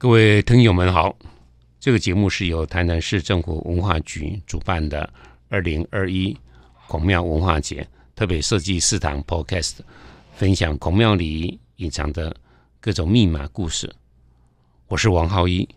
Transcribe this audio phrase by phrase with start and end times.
[0.00, 1.18] 各位听友们好，
[1.80, 5.12] 这个节目是由台南市政府文化局主办的
[5.48, 6.38] 二零二一
[6.86, 9.78] 孔庙文化节特别设计四堂 Podcast，
[10.36, 12.32] 分享孔庙里隐藏的
[12.78, 13.92] 各种密码故事。
[14.86, 15.68] 我是王浩一，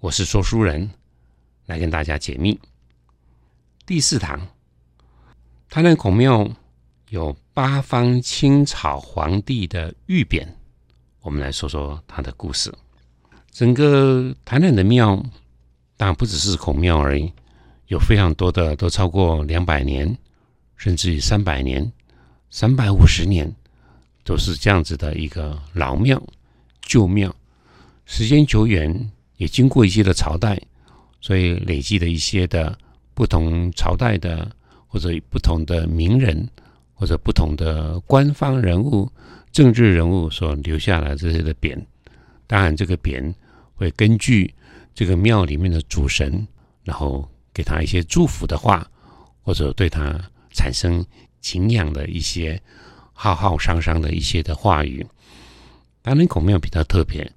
[0.00, 0.90] 我是说书人，
[1.66, 2.58] 来跟大家解密。
[3.84, 4.40] 第四堂，
[5.68, 6.50] 台南孔庙
[7.10, 10.48] 有八方清朝皇帝的御匾，
[11.20, 12.72] 我们来说说它的故事。
[13.54, 15.14] 整个台南的庙，
[15.96, 17.32] 当然不只是孔庙而已，
[17.86, 20.18] 有非常多的都超过两百年，
[20.76, 21.92] 甚至于三百年、
[22.50, 23.54] 三百五十年，
[24.24, 26.20] 都是这样子的一个老庙、
[26.82, 27.32] 旧庙。
[28.06, 30.60] 时间久远，也经过一些的朝代，
[31.20, 32.76] 所以累积的一些的
[33.14, 34.50] 不同朝代的
[34.88, 36.48] 或者不同的名人
[36.92, 39.08] 或者不同的官方人物、
[39.52, 41.80] 政治人物所留下来这些的匾。
[42.48, 43.32] 当然，这个匾。
[43.84, 44.52] 会根据
[44.94, 46.46] 这个庙里面的主神，
[46.84, 48.90] 然后给他一些祝福的话，
[49.42, 50.18] 或者对他
[50.52, 51.04] 产生
[51.40, 52.60] 敬仰的一些
[53.12, 55.06] 浩浩汤汤的一些的话语。
[56.02, 57.30] 台南孔庙比较特别，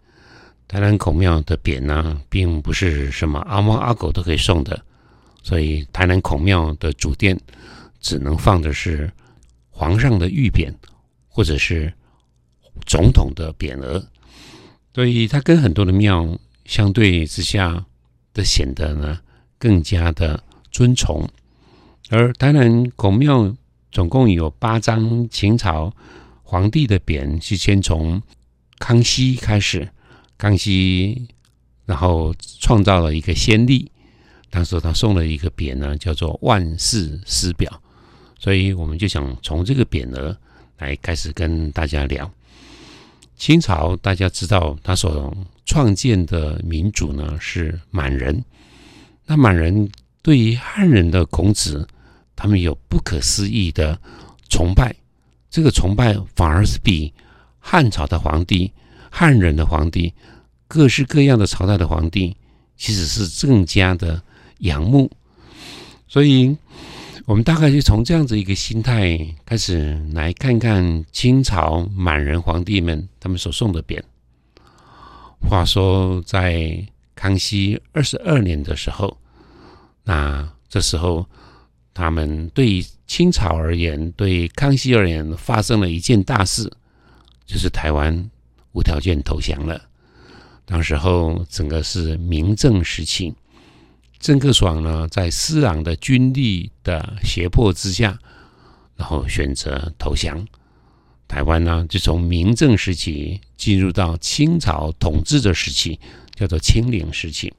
[0.67, 4.81] 台南孔庙的匾呢，并不是什么阿猫阿狗都可以送的，
[5.43, 7.37] 所以台南孔庙的主殿
[7.99, 9.11] 只能放的是
[9.69, 10.73] 皇上的御匾，
[11.27, 11.93] 或者是
[12.85, 14.01] 总统的匾额。
[14.97, 17.85] 所以它跟很多的庙相对之下
[18.33, 19.19] 的显得呢
[19.59, 21.29] 更加的尊崇，
[22.09, 23.55] 而台南孔庙
[23.91, 25.93] 总共有八张秦朝
[26.41, 28.19] 皇帝的匾，是先从
[28.79, 29.87] 康熙开始，
[30.35, 31.27] 康熙
[31.85, 33.91] 然后创造了一个先例，
[34.49, 37.71] 当时他送了一个匾呢，叫做万世师表，
[38.39, 40.35] 所以我们就想从这个匾额
[40.79, 42.27] 来开始跟大家聊。
[43.37, 48.43] 清朝大家知道，他所创建的民主呢是满人。
[49.25, 49.89] 那满人
[50.21, 51.87] 对于汉人的孔子，
[52.35, 53.97] 他们有不可思议的
[54.49, 54.93] 崇拜。
[55.49, 57.13] 这个崇拜反而是比
[57.59, 58.71] 汉朝的皇帝、
[59.09, 60.13] 汉人的皇帝、
[60.67, 62.35] 各式各样的朝代的皇帝，
[62.75, 64.21] 其实是更加的
[64.59, 65.09] 仰慕。
[66.07, 66.57] 所以。
[67.27, 74.01] 我们大概就从这样子一个心态开始来看看清朝满人皇帝们他们所送的匾。
[75.41, 79.17] 话说在康熙二十二年的时候，
[80.05, 81.25] 那这时候
[81.93, 86.71] 他们对清朝而言，对康熙而言，发生了一件大事，
[87.45, 88.29] 就是台湾
[88.71, 89.81] 无条件投降了。
[90.63, 93.35] 当时候整个是明正时期。
[94.19, 98.17] 郑克爽呢，在施琅的军力的胁迫之下，
[98.95, 100.47] 然后选择投降。
[101.27, 105.99] 台湾呢，就从明正时期进入到清朝统治的时期，
[106.35, 107.53] 叫做清领时期。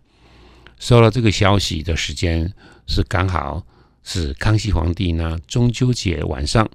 [0.79, 2.53] 收到这个消息的时间
[2.87, 3.67] 是刚好
[4.03, 6.69] 是康熙皇帝呢中秋节晚上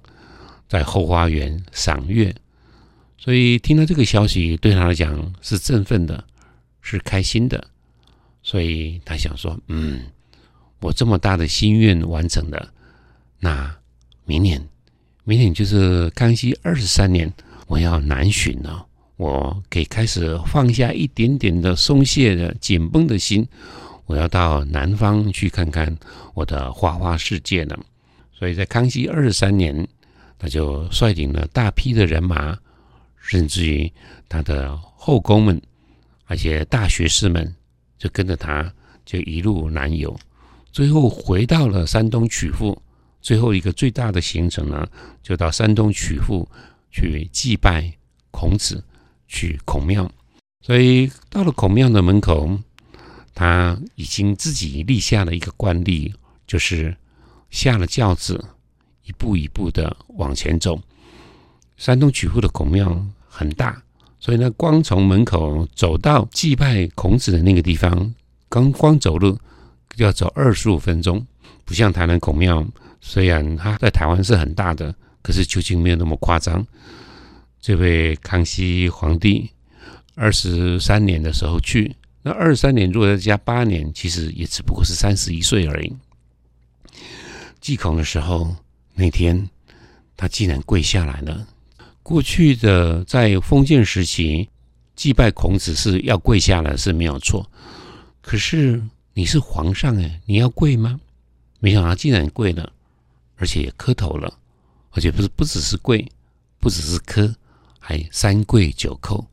[0.68, 2.34] 在后花园赏月，
[3.18, 6.24] 所以听到这个消息对他来讲是振奋的，
[6.80, 7.66] 是开心的。
[8.44, 10.02] 所以他想说：“嗯，
[10.80, 12.70] 我这么大的心愿完成了，
[13.40, 13.74] 那
[14.26, 14.62] 明年，
[15.24, 17.32] 明年就是康熙二十三年，
[17.66, 18.86] 我要南巡了。
[19.16, 23.48] 我可以开始放下一点点的松懈的紧绷的心，
[24.04, 25.96] 我要到南方去看看
[26.34, 27.78] 我的花花世界了。
[28.32, 29.88] 所以在康熙二十三年，
[30.38, 32.58] 他就率领了大批的人马，
[33.22, 33.90] 甚至于
[34.28, 35.62] 他的后宫们，
[36.26, 37.50] 而且大学士们。”
[38.04, 38.70] 就跟着他，
[39.06, 40.14] 就一路南游，
[40.70, 42.78] 最后回到了山东曲阜。
[43.22, 44.86] 最后一个最大的行程呢，
[45.22, 46.46] 就到山东曲阜
[46.90, 47.90] 去祭拜
[48.30, 48.84] 孔子，
[49.26, 50.12] 去孔庙。
[50.60, 52.60] 所以到了孔庙的门口，
[53.34, 56.12] 他已经自己立下了一个惯例，
[56.46, 56.94] 就是
[57.48, 58.44] 下了轿子，
[59.04, 60.78] 一步一步的往前走。
[61.78, 63.82] 山东曲阜的孔庙很大。
[64.24, 68.14] 所以呢，光从门口走到祭拜孔子的那个地方，
[68.48, 69.38] 刚光走路
[69.96, 71.22] 要走二十五分钟，
[71.66, 72.66] 不像台南孔庙，
[73.02, 76.66] 虽然它在台湾是很大的，可是究竟没有那么夸张。
[77.60, 79.50] 这位康熙皇帝
[80.14, 85.94] 二十三年的时候去，那二十三年如果再加八年，其实也只不过是三十一岁而已。
[87.60, 88.56] 祭孔的时候，
[88.94, 89.50] 那天
[90.16, 91.46] 他竟然跪下来了。
[92.04, 94.46] 过去的在封建时期
[94.94, 97.50] 祭拜孔子是要跪下来是没有错，
[98.20, 98.80] 可是
[99.14, 101.00] 你是皇上哎，你要跪吗？
[101.60, 102.70] 没想到竟然跪了，
[103.36, 104.38] 而且也磕头了，
[104.90, 106.06] 而且不是不只是跪，
[106.60, 107.34] 不只是磕，
[107.78, 109.24] 还三跪九叩。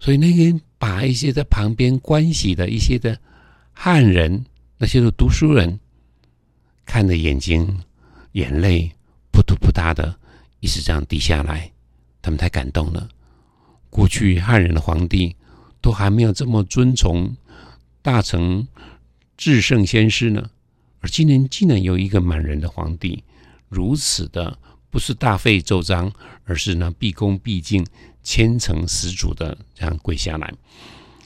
[0.00, 3.20] 所以那天把一些在旁边观喜的一些的
[3.74, 4.46] 汉人，
[4.78, 5.78] 那些的读书人，
[6.86, 7.82] 看的眼睛
[8.32, 8.90] 眼泪
[9.30, 10.18] 扑突扑嗒的，
[10.60, 11.70] 一直这样滴下来，
[12.22, 13.08] 他们太感动了。
[13.90, 15.36] 过去汉人的皇帝
[15.82, 17.36] 都还没有这么尊崇
[18.00, 18.66] 大成
[19.36, 20.48] 至圣先师呢，
[21.00, 23.22] 而今年竟然有一个满人的皇帝
[23.68, 24.58] 如此的。
[24.90, 26.12] 不是大费周章，
[26.44, 27.82] 而是呢毕恭毕敬、
[28.22, 30.52] 虔诚十足的这样跪下来。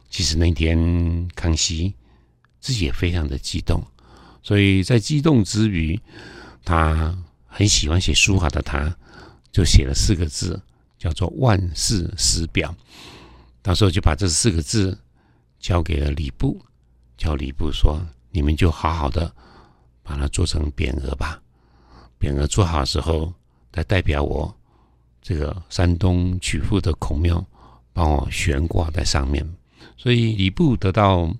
[0.08, 1.92] 其实那天康熙
[2.60, 3.82] 自己也非常的激动，
[4.40, 6.00] 所以在激动之余，
[6.64, 8.96] 他很喜欢写书法的他，
[9.50, 10.62] 就写了四个字，
[10.98, 12.74] 叫做“万世师表”。
[13.62, 14.98] 到时候就把这四个字
[15.58, 16.60] 交给了礼部，
[17.16, 18.00] 叫礼部说
[18.30, 19.34] ：“你们就好好的
[20.02, 21.40] 把它做成匾额吧。
[22.20, 23.32] 匾额做好的时候。”
[23.72, 24.56] 来代表我
[25.20, 27.44] 这个山东曲阜的孔庙，
[27.92, 29.46] 帮我悬挂在上面。
[29.98, 31.30] 所以礼部得到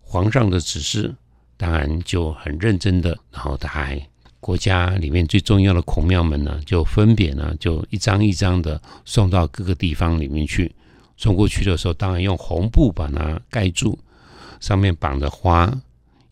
[0.00, 1.14] 皇上的指示，
[1.58, 3.10] 当然就很认真的。
[3.30, 4.08] 然后他还
[4.42, 10.74] 国家里面最重要的孔庙们呢，就分别呢就一张一张的送到各个地方里面去。
[11.16, 13.96] 送过去的时候，当然用红布把它盖住，
[14.58, 15.72] 上面绑着花，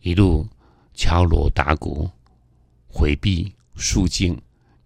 [0.01, 0.45] 一路
[0.93, 2.09] 敲锣打鼓，
[2.89, 4.37] 回避肃静。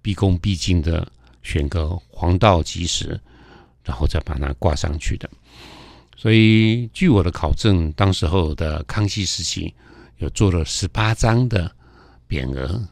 [0.03, 1.11] 毕恭毕敬的
[1.41, 3.19] 选个黄道吉时，
[3.83, 5.27] 然后再把它挂上去的。
[6.15, 9.73] 所以，据我的考证，当时候的康熙时期
[10.19, 11.71] 有做了十八张的
[12.29, 12.87] 匾额，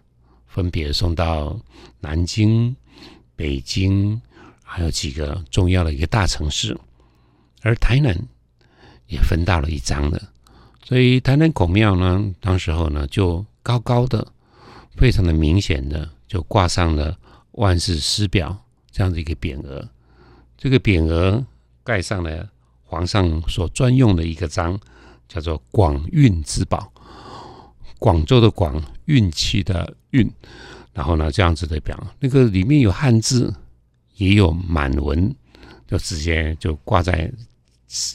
[0.54, 1.60] 分别送到
[2.00, 2.76] 南京、
[3.36, 4.22] 北京，
[4.64, 6.78] 还有几个重要的一个大城市，
[7.64, 8.16] 而台南
[9.08, 10.22] 也分到了一张的。
[10.86, 14.32] 所以，台南孔庙呢，当时候呢就高高的，
[14.96, 16.08] 非常的明显的。
[16.28, 17.16] 就挂上了
[17.54, 18.58] “万世师表”
[18.92, 19.88] 这样的一个匾额，
[20.58, 21.46] 这个匾额
[21.84, 22.50] 盖上了
[22.82, 24.80] 皇上所专用的一个章，
[25.28, 26.92] 叫做“广运之宝”。
[28.00, 30.28] 广州的广，运气的运，
[30.94, 33.54] 然后呢，这样子的表，那个里面有汉字，
[34.16, 35.32] 也有满文，
[35.86, 37.32] 就直接就挂在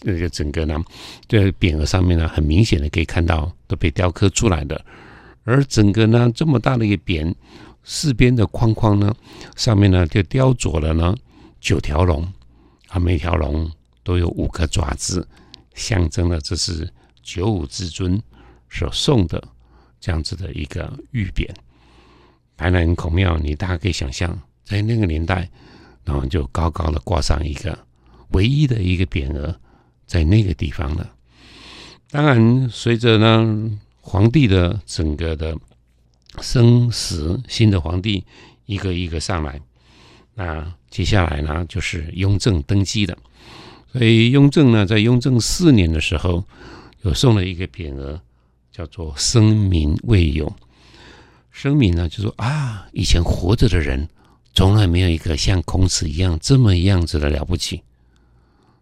[0.03, 0.83] 那个整个呢，
[1.29, 4.85] 这匾额上面呢，很明显的可以看到都被雕刻出来的，
[5.45, 7.35] 而整个呢，这么大的一个匾。
[7.91, 9.15] 四边的框框呢，
[9.57, 11.17] 上面呢就雕琢了呢
[11.59, 12.23] 九条龙，
[12.89, 13.71] 啊，每条龙
[14.03, 15.27] 都有五个爪子，
[15.75, 16.87] 象征了这是
[17.23, 18.21] 九五至尊
[18.69, 19.43] 所送的
[20.01, 21.49] 这样子的一个玉匾。
[22.59, 25.49] 台南孔庙，你大家可以想象，在那个年代，
[26.05, 27.79] 然后就高高的挂上一个
[28.33, 29.59] 唯一的一个匾额，
[30.07, 31.11] 在那个地方了。
[32.11, 35.57] 当然，随着呢皇帝的整个的。
[36.41, 38.23] 生死新的皇帝
[38.67, 39.61] 一个一个上来，
[40.35, 43.17] 那接下来呢就是雍正登基的。
[43.91, 46.45] 所以雍正呢，在雍正四年的时候，
[47.03, 48.21] 有送了一个匾额，
[48.71, 50.55] 叫做“生民未有”。
[51.51, 54.09] 生民呢，就说啊，以前活着的人，
[54.55, 57.83] 从来没有一个像孔子一样这么样子的了不起。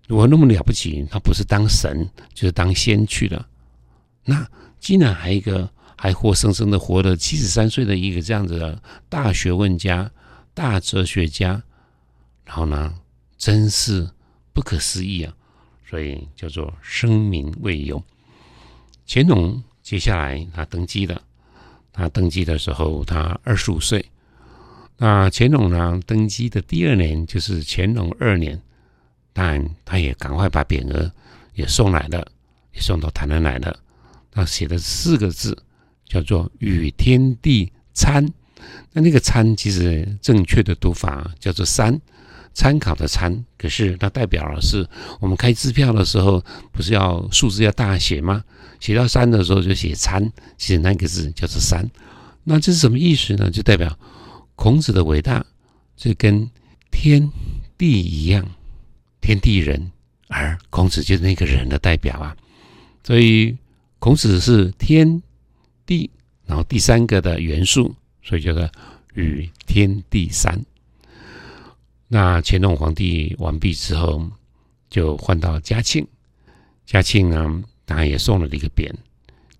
[0.06, 3.46] 如果那么了不起，他不是当神，就是当仙去了。
[4.24, 4.48] 那
[4.80, 5.70] 竟然还一个。
[5.98, 10.10] 还活生生的活了七十三岁的一个这样子的大学问家、
[10.52, 11.62] 大哲学家，
[12.44, 12.94] 然后呢，
[13.38, 14.06] 真是
[14.52, 15.32] 不可思议啊！
[15.88, 18.04] 所以叫做生民未有。
[19.08, 21.22] 乾隆接下来他登基了，
[21.96, 24.04] 他登基的时候他二十五岁。
[24.98, 28.60] 那乾隆呢登基的第二年就是乾隆二年，
[29.32, 31.10] 但他也赶快把匾额
[31.54, 32.30] 也送来了，
[32.72, 33.76] 也送到台南来了。
[34.30, 35.56] 他写的四个字。
[36.08, 38.24] 叫做与天地参，
[38.92, 42.00] 那那个参其实正确的读法叫做三，
[42.56, 44.88] 参考的参，可是它代表的是
[45.20, 48.42] 我们开支票的时候不是要数字要大写吗？
[48.80, 51.86] 写到三的时候就写参，写那个字叫做三。
[52.44, 53.50] 那这是什么意思呢？
[53.50, 53.94] 就代表
[54.54, 55.44] 孔子的伟大，
[55.96, 56.50] 就跟
[56.90, 57.30] 天
[57.76, 58.48] 地一样，
[59.20, 59.92] 天地人，
[60.28, 62.34] 而孔子就是那个人的代表啊。
[63.04, 63.54] 所以
[63.98, 65.22] 孔子是天。
[65.88, 66.10] 地，
[66.46, 68.68] 然后第三个的元素，所以叫做
[69.14, 70.60] 与天地三。
[72.08, 74.30] 那乾隆皇帝完毕之后，
[74.88, 76.06] 就换到嘉庆。
[76.84, 78.92] 嘉庆呢，当然也送了一个匾，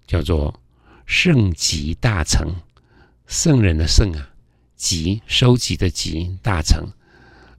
[0.07, 0.61] 叫做
[1.07, 2.55] “圣集大成”。
[3.27, 4.31] 圣人的圣啊，
[4.77, 6.87] 集收集的集，大成。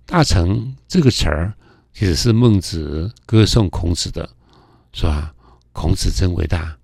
[0.05, 1.53] 大成这个词儿，
[1.93, 4.29] 其实是孟子歌颂孔子的，
[4.93, 5.33] 是吧？
[5.73, 6.77] 孔子真伟大，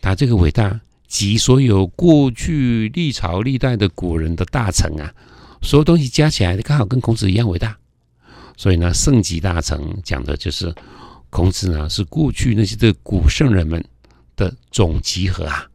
[0.00, 0.80] 他这个伟大。
[1.08, 5.12] 集所有过去历朝历代的古人的大成啊，
[5.62, 7.76] 所有东西加起来，刚好跟孔子一样伟大。
[8.56, 10.74] 所以呢，圣集大成讲的就是
[11.30, 13.82] 孔子呢是过去那些的古圣人们
[14.36, 15.66] 的总集合啊。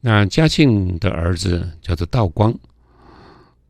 [0.00, 2.54] 那嘉庆的儿子叫做道光，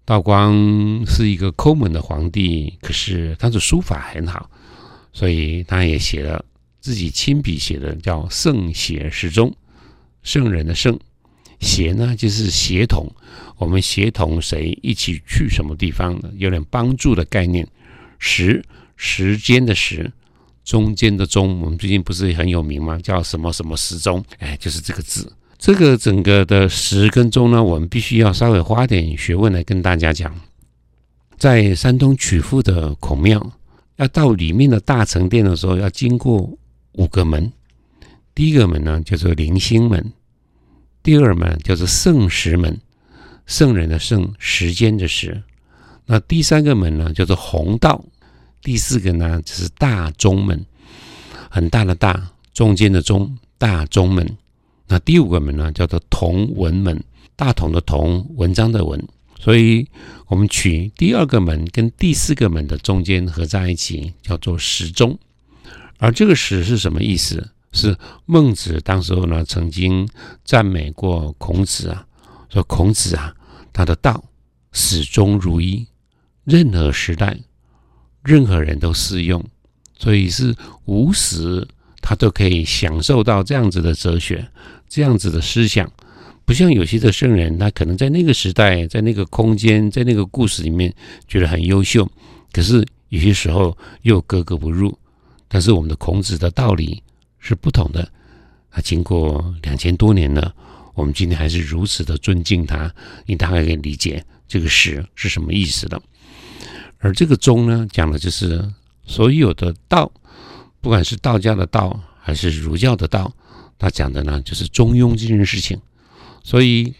[0.04, 4.50] 道光是一个抠门的皇帝，可是他的书法很好，
[5.12, 6.44] 所以他也写了
[6.80, 9.48] 自己亲笔写的叫《圣贤时中》，
[10.22, 10.98] 圣人的圣，
[11.60, 13.06] 协呢就是协同，
[13.56, 16.30] 我们协同谁一起去什么地方呢？
[16.36, 17.66] 有点帮助的概念。
[18.18, 18.64] 时
[18.96, 20.10] 时间的时，
[20.64, 22.98] 中间的中，我们最近不是很有名吗？
[23.02, 24.24] 叫什么什么时钟？
[24.38, 25.32] 哎，就是这个字。
[25.58, 30.34] 这个整个的时跟钟呢，我们必须要稍微花点学问来跟大家讲。
[31.36, 33.52] 在山东曲阜的孔庙，
[33.96, 36.50] 要到里面的大成殿的时候，要经过
[36.92, 37.52] 五个门。
[38.34, 40.12] 第一个门呢叫做灵星门，
[41.02, 42.80] 第二门叫做圣时门，
[43.46, 45.42] 圣人的圣，时间的时。
[46.06, 48.04] 那第三个门呢叫做弘道，
[48.62, 50.64] 第四个呢就是大钟门，
[51.50, 54.36] 很大的大，中间的中，大钟门。
[54.88, 57.02] 那第五个门呢，叫做同文门，
[57.36, 59.00] 大同的同，文章的文，
[59.38, 59.88] 所以
[60.26, 65.16] 我们取第二个门跟第四个门的中间合在一起，叫做时钟。
[65.98, 67.50] 而这个时是什么意思？
[67.72, 67.96] 是
[68.26, 70.08] 孟子当时候呢曾经
[70.44, 72.06] 赞美过孔子啊，
[72.48, 73.34] 说孔子啊，
[73.72, 74.24] 他的道
[74.72, 75.86] 始终如一，
[76.44, 77.38] 任何时代，
[78.22, 79.44] 任何人都适用，
[79.98, 81.66] 所以是无时
[82.00, 84.48] 他都可以享受到这样子的哲学。
[84.88, 85.88] 这样子的思想，
[86.44, 90.92] 不像有些的圣人，他可能在那个时代，在那个空间，在那个故事里面
[91.28, 92.10] 觉得很优秀，
[92.50, 94.98] 可是有些时候又格格不入。
[95.46, 97.02] 但是我们的孔子的道理
[97.40, 98.08] 是不同的，
[98.70, 100.52] 啊，经过两千多年呢，
[100.94, 102.94] 我们今天还是如此的尊敬他，
[103.26, 106.00] 你大概可以理解这个“史”是什么意思的。
[106.98, 108.62] 而这个“宗”呢，讲的就是
[109.04, 110.12] 所有的道，
[110.80, 113.32] 不管是道家的道，还是儒教的道。
[113.78, 115.80] 他讲的呢，就是中庸这件事情，
[116.44, 116.92] 所以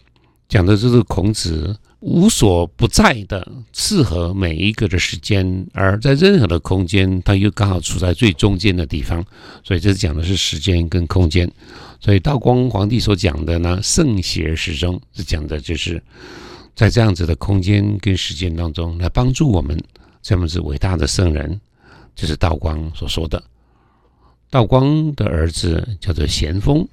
[0.49, 9.25] 讲的就是孔子无所不在的，适合每一个的时间，而在任何的空间，它又刚好处在最中间的地方，
[9.63, 11.51] 所以这是讲的是时间跟空间。
[12.01, 16.03] 所以道光皇帝所讲的呢，圣贤时钟是讲的就是
[16.75, 19.79] 在这样子的空间跟时间当中来帮助我们，
[20.23, 21.61] 这么是伟大的圣人，
[22.15, 23.43] 就是道光所说的。
[24.49, 26.89] 道光的儿子叫做咸丰，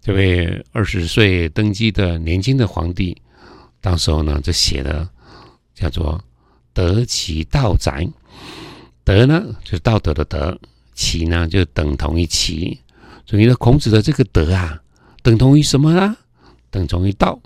[0.00, 3.14] 这位二十岁登基的年轻的皇帝，
[3.82, 5.06] 到时候呢就写的
[5.74, 6.18] 叫做
[6.72, 8.08] “德其道宅”。
[9.04, 10.58] 德呢就是道德的德，
[10.94, 12.78] 其呢就等同于其。
[13.26, 14.80] 所以呢，孔子的这个德啊，
[15.22, 16.16] 等同于什么呢？
[16.70, 17.38] 等同于道，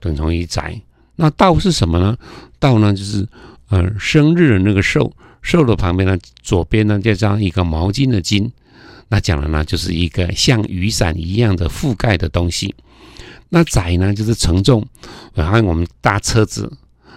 [0.00, 0.80] 等同于宅。
[1.16, 2.16] 那道是什么呢？
[2.58, 3.28] 道呢就是
[3.68, 5.12] 呃生日的那个寿。
[5.40, 8.50] 寿的旁边呢，左边呢再加一个毛巾的巾，
[9.08, 12.74] 那讲的呢就是一个像雨伞一样的覆盖的东西。
[13.48, 14.86] 那载呢就是承重，
[15.34, 16.70] 然后我们搭车子，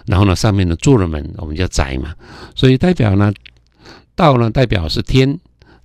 [0.06, 2.14] 然后呢上面的坐了们，我们叫载嘛。
[2.54, 3.32] 所以代表呢
[4.14, 5.38] 道呢代表是天，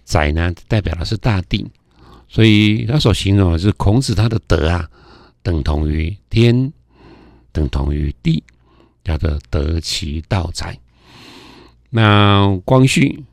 [0.04, 1.70] 载呢代表的是大地。
[2.30, 4.90] 所以他所形容的是孔子他的德啊，
[5.42, 6.74] 等同于天，
[7.54, 8.44] 等同于地，
[9.04, 10.78] 叫做得其道载。
[11.90, 13.24] 那光绪，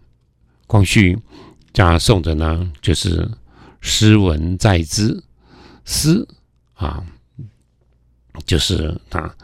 [0.68, 1.18] 光绪
[1.73, 3.28] 加宋的呢，就是
[3.80, 5.25] 诗文在兹，
[5.85, 6.25] 诗
[6.75, 7.02] 啊，
[8.47, 9.35] 就是啊，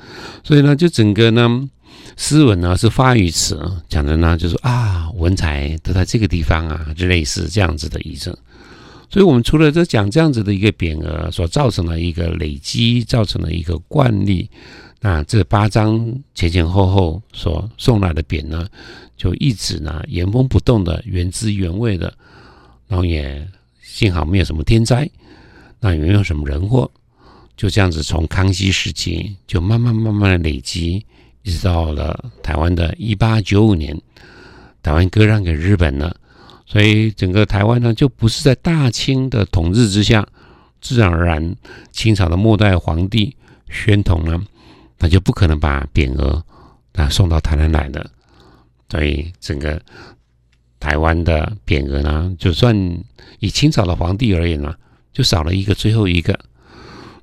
[0.45, 1.69] 所以呢，就整个呢，
[2.17, 8.37] 诗文呢是发语词，讲的呢就是啊，文采都在这个地方啊，就类似这样子的意思。
[9.13, 14.49] 所以，我们除了这讲这样子的一个匾额所造成的一个累积，造成的一个惯例。
[15.01, 18.69] 那这八张前前后后所送来的匾呢，
[19.17, 22.13] 就一直呢原封不动的原汁原味的，
[22.87, 23.49] 然后也
[23.83, 25.11] 幸好没有什么天灾，
[25.81, 26.89] 那也没有什么人祸，
[27.61, 31.05] 就这样子从康熙时期就慢慢慢慢的累积，
[31.43, 33.95] 一直到了台湾的一八九五年，
[34.83, 36.17] 台湾割让给日本了，
[36.65, 40.27] 所以整个台湾呢就不是在大清的统治之下，
[40.81, 41.55] 自然而然
[41.93, 43.37] 清朝的末代皇帝
[43.69, 44.43] 宣统呢。
[44.99, 46.43] 那就不可能把匾额
[46.95, 48.11] 啊送到台湾来的，
[48.89, 49.79] 所以整个
[50.79, 52.75] 台湾的匾额呢，就算
[53.39, 54.75] 以清朝的皇帝而言呢，
[55.13, 56.41] 就少了一个，最后一个。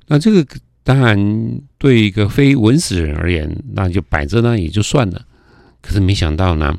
[0.08, 0.44] 那这个
[0.82, 5.24] 当然对一个非文史人而言，那就摆着呢也就算了。
[5.80, 6.76] 可是没想到呢，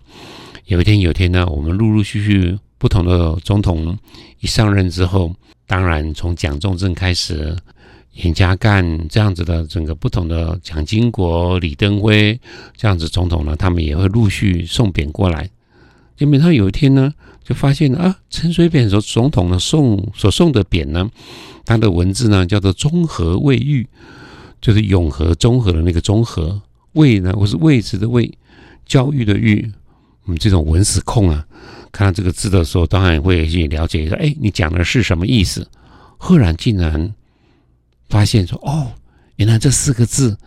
[0.66, 3.98] 有一天有天呢，我们陆陆续续不同的总统
[4.42, 5.34] 一上任之后，
[5.66, 7.56] 当然从蒋中正开始。
[8.14, 12.38] 严家淦这样子的整个不同的蒋经国、李登辉
[12.76, 15.50] 这样子总统呢，他们也会陆续送匾过来。
[16.20, 17.14] 结果他有一天呢，
[17.46, 21.10] 就发现啊，陈水扁所总统的送所送的匾呢，
[21.64, 23.88] 它的文字呢叫做“中和卫浴”，
[24.60, 26.62] 就是永和中和的那个中和
[26.92, 28.30] 位呢，我是位置的位，
[28.86, 29.72] 教育的育。
[30.26, 31.48] 我们这种文史控啊，
[31.92, 35.66] 看到这个字的时候，当然会去了解一下，哎，你讲的是什么意思？
[36.18, 37.16] 赫然竟然
[38.10, 38.92] 发现说，哦，
[39.38, 40.38] 原来这四个字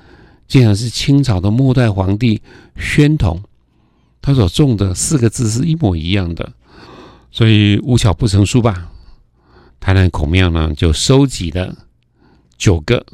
[0.47, 2.43] 竟然是清朝的末代皇帝
[2.77, 3.43] 宣统
[4.23, 6.53] 他所种的四个字是一模一样的，
[7.33, 8.89] 所以无巧不成书吧。
[9.81, 11.77] 台南孔庙呢，就收集了
[12.57, 13.05] 九个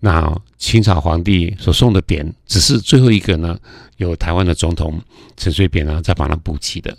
[0.00, 3.58] 那清朝皇帝所送的匾，只是最后一个呢，
[3.96, 5.00] 由台湾的总统
[5.34, 6.94] 陈水扁呢再把它补齐的。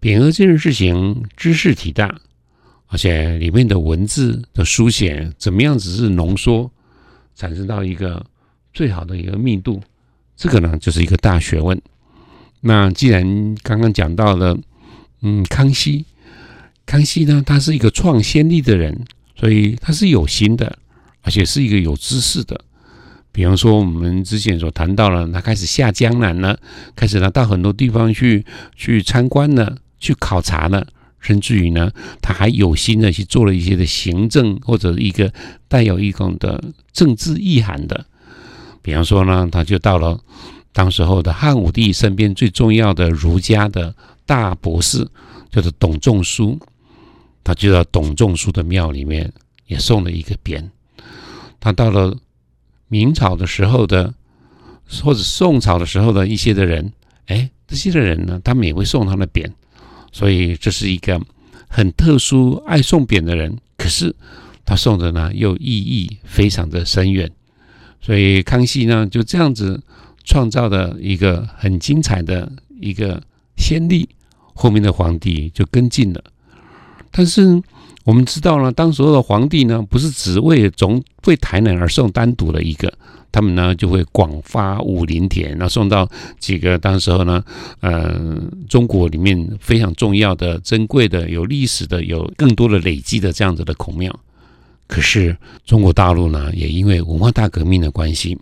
[0.00, 2.18] 匾额这件事情，知识体大，
[2.86, 6.70] 而且里面的文字的书写怎么样只是浓缩，
[7.34, 8.24] 产生到一个
[8.72, 9.78] 最好的一个密度，
[10.34, 11.78] 这个呢就是一个大学问。
[12.64, 14.56] 那既然刚刚讲到了，
[15.22, 16.04] 嗯，康熙，
[16.86, 19.04] 康熙呢，他是一个创先例的人，
[19.34, 20.78] 所以他是有心的，
[21.22, 22.60] 而且是一个有知识的。
[23.32, 26.56] 比方说，我们之前所谈到了，他开始下江南了，
[26.94, 28.44] 开始呢到很多地方去
[28.76, 30.86] 去参观呢，去考察呢，
[31.18, 31.90] 甚至于呢，
[32.20, 35.32] 他还有心的去做了一些的行政或者一个
[35.66, 38.06] 带有一种的政治意涵的。
[38.82, 40.20] 比方说呢，他就到了。
[40.72, 45.06] 当时候的汉武帝身边最重要的儒家的大博士，
[45.50, 46.58] 叫做董仲舒，
[47.44, 49.30] 他就到董仲舒的庙里面
[49.66, 50.70] 也送了一个匾。
[51.60, 52.16] 他到了
[52.88, 54.14] 明朝的时候的，
[55.02, 56.90] 或者宋朝的时候的一些的人，
[57.26, 59.52] 哎，这些的人呢，他们也会送他的匾，
[60.10, 61.20] 所以这是一个
[61.68, 63.58] 很特殊爱送匾的人。
[63.76, 64.14] 可是
[64.64, 67.30] 他送的呢，又意义非常的深远，
[68.00, 69.82] 所以康熙呢就这样子。
[70.24, 72.50] 创造的一个很精彩的
[72.80, 73.22] 一个
[73.56, 74.08] 先例，
[74.54, 76.22] 后面的皇帝就跟进了。
[77.10, 77.62] 但是
[78.04, 82.92] 我们知道呢，当时候的皇帝呢，不是只为总为台南而送单独的一个，
[83.30, 87.44] 他们呢就会广发武林田，然后送到几个当时候呢，
[87.80, 94.18] 呃，中国里面非常重要的、珍贵的、有历史的、有更多的累积的这样子的孔庙。
[94.86, 98.36] 可是中国大陆呢，也因为文化大革命的关系。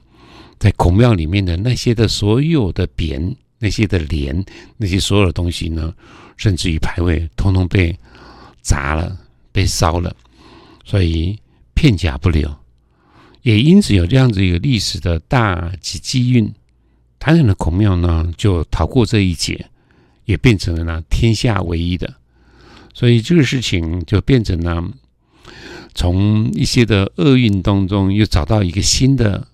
[0.61, 4.45] 在孔庙里面的那些的所有的匾、那些的联、
[4.77, 5.95] 那些所有的东西呢，
[6.37, 7.99] 甚至于牌位，通通被
[8.61, 9.19] 砸了、
[9.53, 10.15] 被烧了，
[10.85, 11.39] 所以
[11.73, 12.55] 片甲不留。
[13.41, 16.53] 也因此有这样子一个历史的大吉机运，
[17.19, 19.71] 台南的孔庙呢就逃过这一劫，
[20.27, 22.13] 也变成了呢天下唯一的。
[22.93, 24.85] 所以这个事情就变成了
[25.95, 29.49] 从一些的厄运当中又找到一个新的。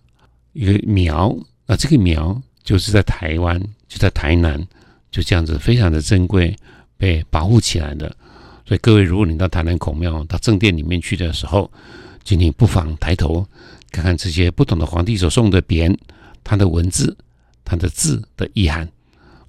[0.57, 4.67] 一个苗，那这个苗就是在台湾，就在台南，
[5.11, 6.57] 就这样子非常的珍贵，
[6.97, 8.09] 被保护起来的。
[8.65, 11.71] 所以各位，如果你到台南孔庙、到正殿里面去的时候，
[12.25, 13.47] 请你不妨抬头
[13.93, 15.95] 看看这些不同的皇帝所送的匾，
[16.43, 17.15] 它的文字、
[17.63, 18.89] 它的字的意涵。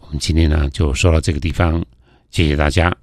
[0.02, 1.84] 我们今天呢就说到这个地方，
[2.32, 2.96] 谢谢大家。